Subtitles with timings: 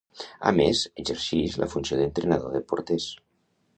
[0.51, 3.07] A més, exercix la funció d'entrenador de porters.